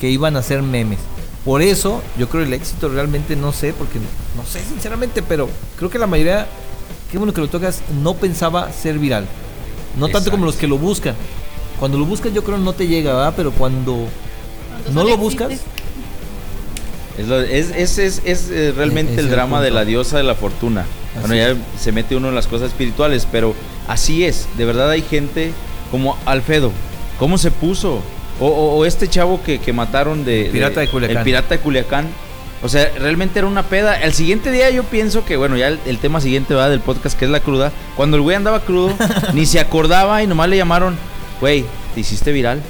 [0.00, 1.00] que iban a ser memes.
[1.44, 3.98] Por eso, yo creo el éxito realmente no sé, porque
[4.36, 6.46] no sé sinceramente, pero creo que la mayoría,
[7.10, 9.26] qué bueno que lo tocas, no pensaba ser viral.
[9.96, 11.14] No tanto como los que lo buscan.
[11.78, 13.34] Cuando lo buscas yo creo no te llega, ¿verdad?
[13.36, 14.06] Pero cuando
[14.84, 15.52] Cuando no lo buscas,
[17.18, 20.16] Es, lo- es, es, es- es, eh, realmente Es el el drama de la diosa
[20.16, 20.82] de la fortuna.
[21.12, 23.54] Así bueno, ya se mete uno en las cosas espirituales, pero
[23.88, 24.46] así es.
[24.56, 25.52] De verdad hay gente
[25.90, 26.70] como Alfredo.
[27.18, 28.00] ¿Cómo se puso?
[28.40, 30.46] O, o- o este chavo que, que mataron de...
[30.46, 31.18] El pirata de Culiacán.
[31.18, 32.08] El pirata de Culiacán.
[32.62, 34.00] O sea, realmente era una peda.
[34.00, 37.18] El siguiente día yo pienso que, bueno, ya el, el tema siguiente va del podcast
[37.18, 37.72] que es la cruda.
[37.96, 38.94] Cuando el güey andaba crudo,
[39.34, 40.96] ni se acordaba y nomás le llamaron,
[41.40, 42.60] güey, te hiciste viral.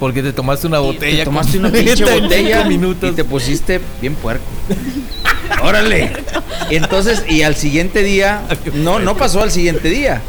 [0.00, 1.18] porque te tomaste una botella.
[1.18, 3.12] Te tomaste una pinche 35 botella minutos.
[3.12, 4.44] y te pusiste bien puerco.
[5.62, 6.10] Órale.
[6.70, 8.42] Entonces, y al siguiente día,
[8.74, 10.22] no, no pasó al siguiente día.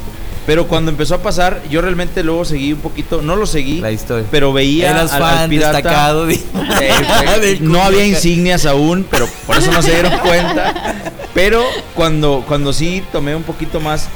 [0.45, 3.91] Pero cuando empezó a pasar, yo realmente luego seguí un poquito, no lo seguí, La
[3.91, 4.27] historia.
[4.29, 5.73] pero veía Eras al, al fan pirata.
[5.77, 6.25] destacado.
[6.27, 10.95] de- Eh, no había insignias aún, pero por eso no se dieron cuenta.
[11.33, 11.63] Pero
[11.95, 14.07] cuando, cuando sí tomé un poquito más,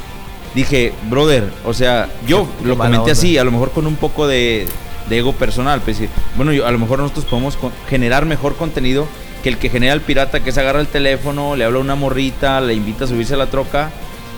[0.54, 4.68] dije, brother, o sea, yo lo comenté así, a lo mejor con un poco de,
[5.10, 5.82] de ego personal.
[5.82, 5.98] Pues,
[6.36, 7.58] bueno, yo- a lo mejor nosotros podemos
[7.90, 9.08] generar mejor contenido
[9.42, 11.96] que el que genera el pirata, que se agarra el teléfono, le habla a una
[11.96, 13.90] morrita, le invita a subirse a la troca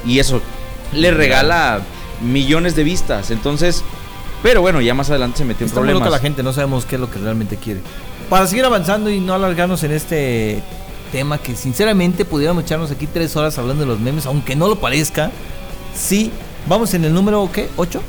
[0.06, 0.42] y eso
[0.94, 1.82] le regala
[2.22, 3.32] millones de vistas.
[3.32, 3.84] Entonces,
[4.44, 6.02] pero bueno, ya más adelante se metió en Está problemas.
[6.02, 7.82] loca la gente, no sabemos qué es lo que realmente quiere.
[8.30, 10.62] Para seguir avanzando y no alargarnos en este
[11.12, 14.78] tema que sinceramente pudiéramos echarnos aquí tres horas hablando de los memes, aunque no lo
[14.78, 15.32] parezca.
[15.96, 16.32] Sí,
[16.68, 17.70] vamos en el número, ¿qué?
[17.78, 18.00] ¿8?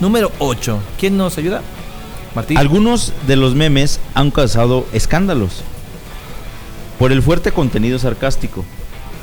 [0.00, 0.78] Número 8.
[0.98, 1.62] ¿Quién nos ayuda?
[2.34, 2.58] Martín.
[2.58, 5.62] Algunos de los memes han causado escándalos
[6.98, 8.64] por el fuerte contenido sarcástico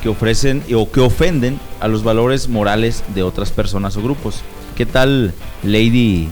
[0.03, 4.41] que ofrecen o que ofenden a los valores morales de otras personas o grupos.
[4.75, 6.27] ¿Qué tal, Lady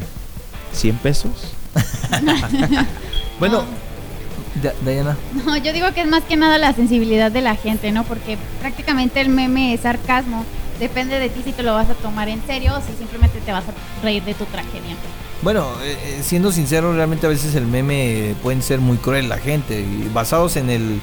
[0.74, 1.32] 100 pesos?
[3.40, 3.64] Bueno,
[4.62, 5.18] Da- Dayana.
[5.46, 8.04] No, yo digo que es más que nada la sensibilidad de la gente, ¿no?
[8.04, 10.46] Porque prácticamente el meme es sarcasmo.
[10.80, 13.52] Depende de ti si te lo vas a tomar en serio o si simplemente te
[13.52, 14.96] vas a reír de tu tragedia.
[15.42, 19.38] Bueno, eh, eh, siendo sincero, realmente a veces el meme pueden ser muy cruel la
[19.38, 19.80] gente.
[19.80, 21.00] Y basados en el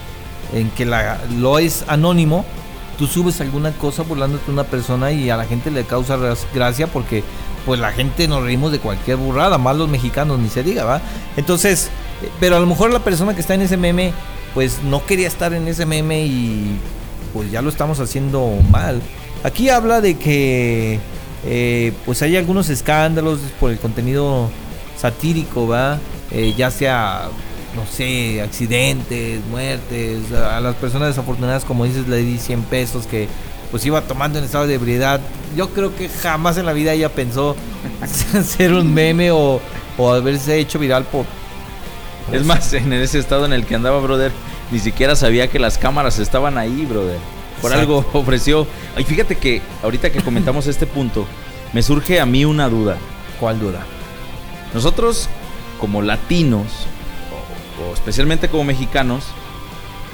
[0.53, 2.45] en que la, lo es anónimo,
[2.99, 6.19] tú subes alguna cosa burlándote de una persona y a la gente le causa
[6.55, 7.23] gracia porque
[7.65, 11.01] pues la gente nos reímos de cualquier burrada, más los mexicanos ni se diga, ¿va?
[11.37, 11.91] Entonces,
[12.23, 14.13] eh, pero a lo mejor la persona que está en ese meme
[14.55, 16.79] pues no quería estar en ese meme y
[17.33, 19.01] pues ya lo estamos haciendo mal.
[19.45, 20.99] Aquí habla de que
[21.45, 24.51] eh, pues hay algunos escándalos por el contenido
[24.97, 25.99] satírico, ¿va?
[26.31, 27.29] Eh, ya sea,
[27.79, 33.29] no sé, accidentes, muertes, a las personas desafortunadas, como dices, le di 100 pesos que
[33.71, 35.21] pues iba tomando en estado de ebriedad.
[35.57, 37.55] Yo creo que jamás en la vida ella pensó
[38.35, 39.61] hacer un meme o,
[39.97, 41.25] o haberse hecho viral por...
[42.33, 44.33] Es más, en ese estado en el que andaba, brother,
[44.73, 47.19] ni siquiera sabía que las cámaras estaban ahí, brother.
[47.63, 47.99] Por Exacto.
[47.99, 48.67] algo ofreció.
[48.97, 51.27] Ay, fíjate que ahorita que comentamos este punto,
[51.73, 52.97] me surge a mí una duda.
[53.39, 53.87] ¿Cuál duda?
[54.75, 55.29] Nosotros,
[55.79, 56.87] como latinos,
[57.79, 59.25] o, especialmente como mexicanos,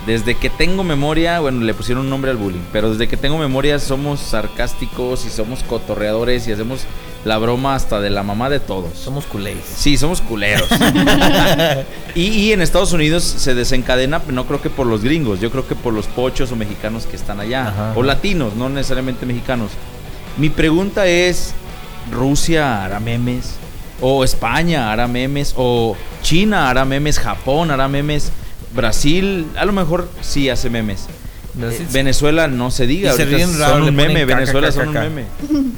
[0.06, 3.38] Desde que tengo memoria, bueno, le pusieron un nombre al bullying, pero desde que tengo
[3.38, 6.80] memoria somos sarcásticos y somos cotorreadores y hacemos
[7.24, 8.98] la broma hasta de la mamá de todos.
[8.98, 9.56] Somos culés.
[9.64, 10.68] Sí, somos culeros.
[12.14, 15.66] y, y en Estados Unidos se desencadena, no creo que por los gringos, yo creo
[15.66, 18.06] que por los pochos o mexicanos que están allá, Ajá, o ajá.
[18.06, 19.70] latinos, no necesariamente mexicanos.
[20.36, 21.54] Mi pregunta es,
[22.12, 23.54] ¿Rusia hará memes?
[24.00, 25.54] ¿O España hará memes?
[25.56, 27.18] ¿O China hará memes?
[27.18, 28.32] ¿Japón hará memes?
[28.74, 29.46] ¿Brasil?
[29.56, 31.06] A lo mejor sí hace memes.
[31.54, 31.86] Brasil Eh.
[31.92, 34.88] Venezuela no se diga, se ahorita raro, son le un meme, caca, Venezuela caca, son
[34.88, 35.24] un meme.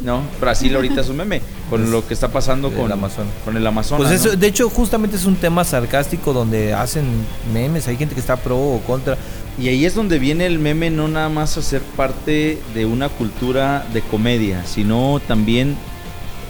[0.02, 3.32] No, Brasil ahorita es un meme con lo que está pasando El con Amazonas.
[3.44, 4.06] Con el Amazonas.
[4.06, 4.36] Pues eso, ¿no?
[4.36, 7.04] de hecho, justamente es un tema sarcástico donde hacen
[7.52, 7.88] memes.
[7.88, 9.18] Hay gente que está pro o contra.
[9.58, 13.08] Y ahí es donde viene el meme no nada más a ser parte de una
[13.08, 15.76] cultura de comedia, sino también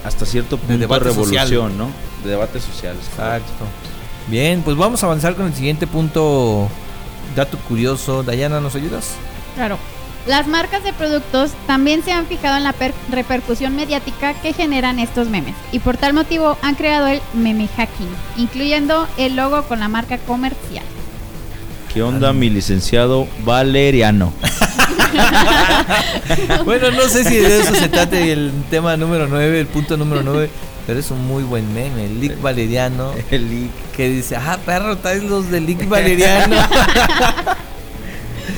[0.07, 1.79] hasta cierto punto de, debate revolución, social.
[1.79, 1.89] ¿no?
[2.25, 2.95] De debate social.
[3.17, 3.23] correcto.
[3.23, 3.65] Exacto.
[4.29, 6.69] Bien, pues vamos a avanzar con el siguiente punto.
[7.35, 8.23] Dato curioso.
[8.23, 9.15] Dayana, ¿nos ayudas?
[9.55, 9.79] Claro.
[10.27, 14.99] Las marcas de productos también se han fijado en la per- repercusión mediática que generan
[14.99, 19.79] estos memes y por tal motivo han creado el meme hacking, incluyendo el logo con
[19.79, 20.85] la marca comercial.
[21.95, 24.33] ¿Qué onda, mi licenciado Valeriano?
[26.65, 30.23] Bueno, no sé si de eso se trate el tema número 9, el punto número
[30.23, 30.51] 9.
[30.87, 32.05] Pero es un muy buen meme.
[32.07, 33.13] El Lick Valeriano.
[33.31, 33.71] El leak.
[33.97, 36.57] Que dice, ah, perro, traes los de Lick Valeriano.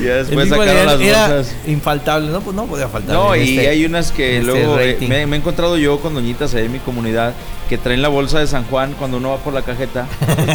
[0.04, 1.56] Ya después Lick sacaron las bolsas.
[1.66, 2.30] infaltable.
[2.30, 3.16] No, pues no podía faltar.
[3.16, 6.14] No, y este- hay unas que este luego eh, me, me he encontrado yo con
[6.14, 7.32] doñitas ahí en mi comunidad
[7.68, 10.06] que traen la bolsa de San Juan cuando uno va por la cajeta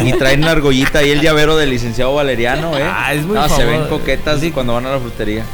[0.04, 2.84] y traen la argollita y el llavero del licenciado Valeriano, ¿eh?
[2.84, 4.50] Ah, es muy no, se ven coquetas Sí.
[4.50, 5.44] cuando van a la frutería.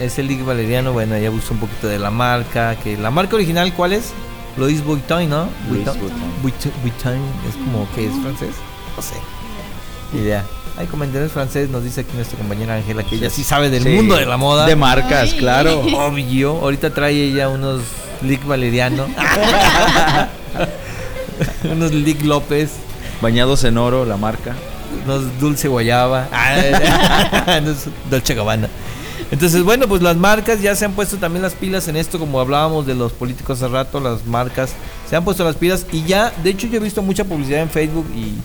[0.00, 0.92] Es el Lick Valeriano.
[0.92, 2.76] Bueno, ya busco un poquito de la marca.
[2.76, 4.12] que La marca original, ¿cuál es?
[4.56, 5.48] Louis Vuitton, ¿no?
[5.68, 5.98] Louis Vuitton.
[6.42, 6.72] Vuitton.
[6.82, 7.18] Vuitton.
[7.48, 8.54] Es como que es francés.
[8.96, 9.14] No sé.
[10.16, 10.44] Idea.
[10.76, 13.88] Hay comentarios francés, nos dice aquí nuestra compañera Ángela, que ella sí sabe del Sí,
[13.88, 14.64] mundo de la moda.
[14.66, 15.38] De marcas, Ay.
[15.38, 15.80] claro.
[15.80, 16.52] Obvio.
[16.60, 17.82] Ahorita trae ella unos
[18.22, 19.06] Lick Valeriano.
[21.64, 22.70] unos Lick López.
[23.20, 24.54] Bañados en oro, la marca.
[25.04, 26.28] Unos Dulce Guayaba.
[27.60, 28.67] unos Dolce Gabbana.
[29.30, 32.40] Entonces, bueno, pues las marcas ya se han puesto también las pilas en esto, como
[32.40, 34.70] hablábamos de los políticos hace rato, las marcas
[35.08, 37.68] se han puesto las pilas y ya, de hecho yo he visto mucha publicidad en
[37.68, 38.36] Facebook y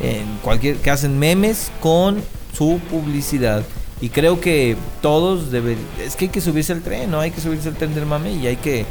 [0.00, 2.22] en cualquier que hacen memes con
[2.56, 3.64] su publicidad.
[4.00, 7.18] Y creo que todos deben, es que hay que subirse al tren, ¿no?
[7.18, 8.86] Hay que subirse al tren del mame y hay que,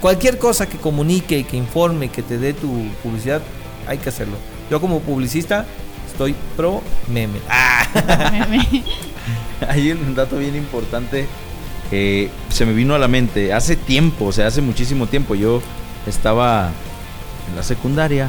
[0.00, 3.42] cualquier cosa que comunique y que informe, que te dé tu publicidad,
[3.86, 4.36] hay que hacerlo.
[4.70, 5.66] Yo como publicista
[6.10, 7.38] estoy pro meme.
[7.48, 8.84] Ah, Meme.
[9.68, 11.26] Hay un dato bien importante
[11.90, 13.52] que se me vino a la mente.
[13.52, 15.62] Hace tiempo, o sea, hace muchísimo tiempo, yo
[16.06, 16.70] estaba
[17.50, 18.28] en la secundaria.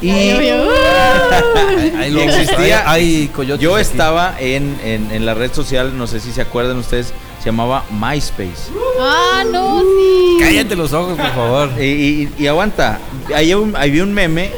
[0.00, 1.92] Y Ay, ay, ay.
[1.98, 6.06] Ahí Y existía- hay, hay coyotes yo estaba en, en- en la red social, no
[6.06, 8.70] sé si se acuerdan ustedes, se llamaba MySpace.
[9.00, 10.36] Ah, no, sí.
[10.40, 11.70] Cállate los ojos, por favor.
[11.80, 13.00] Y, y- y aguanta,
[13.34, 14.50] había un, había un meme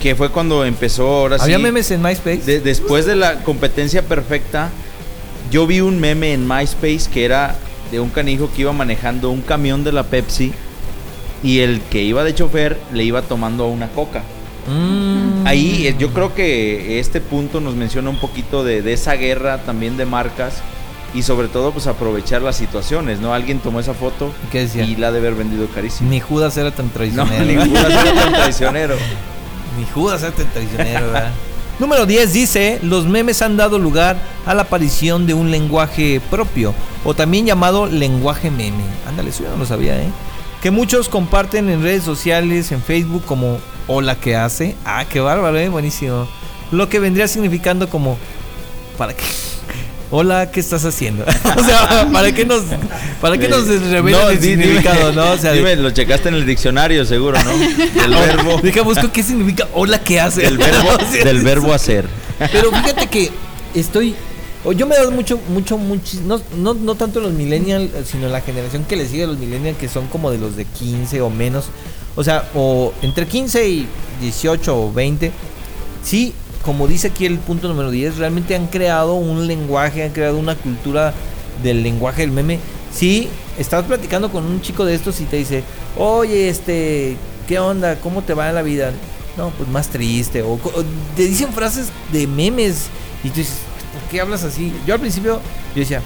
[0.00, 1.44] que fue cuando empezó ahora sí.
[1.44, 2.38] Había memes en MySpace.
[2.44, 4.70] de- después de la competencia perfecta,
[5.50, 7.56] yo vi un meme en MySpace que era
[7.90, 10.52] de un canijo que iba manejando un camión de la Pepsi
[11.42, 14.22] y el que iba de chofer le iba tomando una coca.
[14.66, 15.46] Mm.
[15.46, 19.58] Ahí eh, yo creo que este punto nos menciona un poquito de, de esa guerra
[19.64, 20.56] también de marcas
[21.14, 23.32] y sobre todo pues aprovechar las situaciones, ¿no?
[23.32, 24.84] Alguien tomó esa foto ¿Qué decía?
[24.84, 26.10] y la de haber vendido carísimo.
[26.10, 27.44] Ni Judas era tan No, traicionero.
[27.46, 28.94] ninguna era tan traicionero.
[29.78, 31.30] Ni Judas tan traicionero, ¿verdad?
[31.78, 36.74] Número 10 dice, los memes han dado lugar a la aparición de un lenguaje propio,
[37.04, 38.82] o también llamado lenguaje meme.
[39.06, 40.08] Ándale, eso no lo sabía, ¿eh?
[40.60, 44.74] Que muchos comparten en redes sociales, en Facebook, como hola, ¿qué hace?
[44.84, 45.68] Ah, qué bárbaro, ¿eh?
[45.68, 46.26] Buenísimo.
[46.72, 48.18] Lo que vendría significando como,
[48.98, 49.24] ¿para qué?
[50.10, 51.24] Hola, ¿qué estás haciendo?
[51.56, 52.62] o sea, ¿para qué nos,
[53.20, 55.32] para qué nos revela No, el dime- significado, no?
[55.32, 57.50] O sea, dime, lo checaste en el diccionario seguro, ¿no?
[58.00, 60.40] Del verbo, Deja, busco qué significa hola, ¿qué hace?
[60.48, 60.88] del verbo,
[61.24, 62.06] del verbo hacer.
[62.38, 63.30] Pero fíjate que
[63.74, 64.14] estoy.
[64.74, 66.16] yo me he dado mucho, mucho, mucho.
[66.24, 69.76] No, no, no tanto los millennials, sino la generación que le sigue a los millennials,
[69.76, 71.66] que son como de los de 15 o menos.
[72.16, 73.86] O sea, o entre 15 y
[74.22, 75.32] 18 o 20.
[76.02, 80.38] Sí, como dice aquí el punto número 10, realmente han creado un lenguaje, han creado
[80.38, 81.14] una cultura
[81.62, 82.58] del lenguaje del meme.
[82.92, 85.62] Sí, estás platicando con un chico de estos y te dice,
[85.96, 87.16] oye, este,
[87.46, 87.96] ¿qué onda?
[87.96, 88.92] ¿Cómo te va la vida?
[89.36, 90.42] No, pues más triste.
[90.42, 90.58] O
[91.16, 92.86] te dicen frases de memes
[93.22, 93.58] y tú dices,
[93.92, 94.72] ¿por qué hablas así?
[94.86, 95.40] Yo al principio,
[95.74, 96.02] yo decía,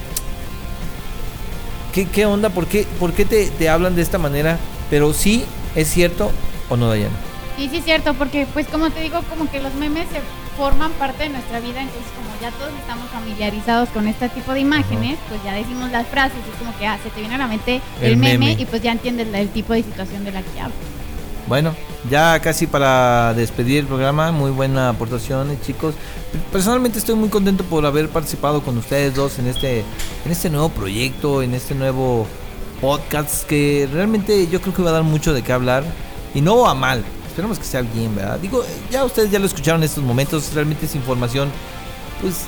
[1.92, 2.50] ¿qué, qué onda?
[2.50, 4.58] ¿Por qué, por qué te, te hablan de esta manera?
[4.90, 6.30] Pero sí, es cierto
[6.68, 7.14] o no, Dayana.
[7.56, 10.20] Sí, sí es cierto, porque pues como te digo, como que los memes se
[10.56, 14.60] forman parte de nuestra vida, entonces como ya todos estamos familiarizados con este tipo de
[14.60, 17.46] imágenes, pues ya decimos las frases, es como que ah, se te viene a la
[17.46, 18.62] mente el, El meme, meme.
[18.62, 20.74] y pues ya entiendes el tipo de situación de la que hablo.
[21.48, 21.74] Bueno,
[22.08, 25.94] ya casi para despedir el programa, muy buena aportación, eh, chicos.
[26.52, 29.80] Personalmente estoy muy contento por haber participado con ustedes dos en este,
[30.24, 32.26] en este nuevo proyecto, en este nuevo
[32.80, 35.84] podcast que realmente yo creo que va a dar mucho de qué hablar
[36.34, 37.04] y no a mal.
[37.32, 38.38] Esperemos que sea bien, ¿verdad?
[38.38, 41.50] Digo, eh, ya ustedes ya lo escucharon en estos momentos, realmente es información,
[42.20, 42.42] pues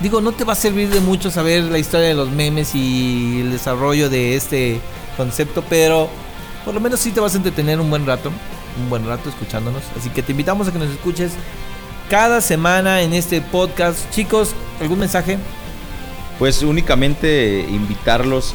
[0.00, 3.42] digo, no te va a servir de mucho saber la historia de los memes y
[3.42, 4.80] el desarrollo de este
[5.14, 6.08] concepto, pero
[6.64, 8.32] por lo menos sí te vas a entretener un buen rato,
[8.82, 9.82] un buen rato escuchándonos.
[9.94, 11.32] Así que te invitamos a que nos escuches
[12.08, 14.10] cada semana en este podcast.
[14.10, 15.36] Chicos, ¿algún mensaje?
[16.38, 18.54] Pues únicamente invitarlos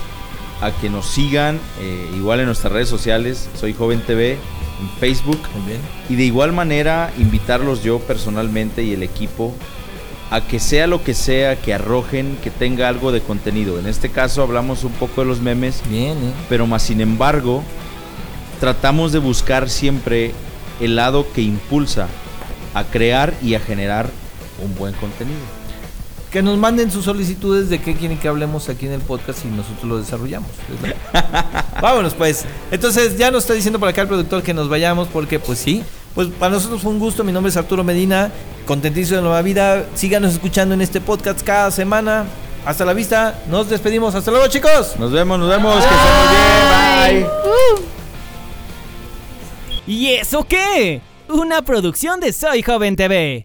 [0.62, 4.40] a que nos sigan, eh, igual en nuestras redes sociales, soy Joven TV,
[4.82, 5.40] en Facebook.
[5.56, 5.82] Muy bien.
[6.10, 9.54] Y de igual manera invitarlos yo personalmente y el equipo
[10.32, 13.80] a que sea lo que sea que arrojen, que tenga algo de contenido.
[13.80, 16.34] En este caso hablamos un poco de los memes, Bien, ¿eh?
[16.50, 17.64] pero más sin embargo
[18.60, 20.32] tratamos de buscar siempre
[20.80, 22.08] el lado que impulsa
[22.74, 24.10] a crear y a generar
[24.64, 25.55] un buen contenido.
[26.36, 29.48] Que nos manden sus solicitudes de qué quieren que hablemos aquí en el podcast y
[29.48, 30.50] nosotros lo desarrollamos.
[30.76, 30.82] Es
[31.14, 32.44] la- Vámonos pues.
[32.72, 35.82] Entonces ya nos está diciendo por acá el productor que nos vayamos porque pues sí.
[36.14, 37.24] Pues para nosotros fue un gusto.
[37.24, 38.34] Mi nombre es Arturo Medina.
[38.66, 39.86] Contentísimo de nueva vida.
[39.96, 42.26] Síganos escuchando en este podcast cada semana.
[42.66, 43.40] Hasta la vista.
[43.48, 44.14] Nos despedimos.
[44.14, 45.00] Hasta luego chicos.
[45.00, 47.28] Nos vemos, nos vemos, que estén muy bien,
[49.88, 49.94] bye.
[49.96, 51.00] ¿Y eso qué?
[51.30, 53.44] Una producción de Soy Joven TV.